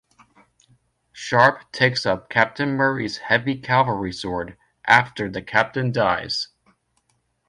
[1.13, 6.47] Sharpe takes up Captain Murray's heavy cavalry sword after the Captain dies.